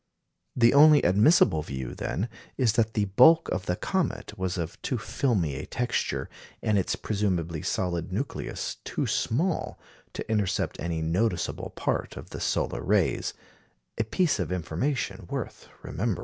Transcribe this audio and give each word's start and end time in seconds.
The 0.55 0.73
only 0.73 1.03
admissible 1.03 1.61
view, 1.61 1.93
then, 1.93 2.27
is 2.57 2.73
that 2.73 2.95
the 2.95 3.05
bulk 3.05 3.49
of 3.49 3.67
the 3.67 3.75
comet 3.75 4.35
was 4.35 4.57
of 4.57 4.81
too 4.81 4.97
filmy 4.97 5.53
a 5.57 5.67
texture, 5.67 6.27
and 6.63 6.79
its 6.79 6.95
presumably 6.95 7.61
solid 7.61 8.11
nucleus 8.11 8.77
too 8.83 9.05
small, 9.05 9.77
to 10.13 10.27
intercept 10.27 10.79
any 10.79 11.03
noticeable 11.03 11.69
part 11.75 12.17
of 12.17 12.31
the 12.31 12.39
solar 12.39 12.81
rays 12.81 13.35
a 13.95 14.03
piece 14.03 14.39
of 14.39 14.51
information 14.51 15.27
worth 15.29 15.69
remembering. 15.83 16.17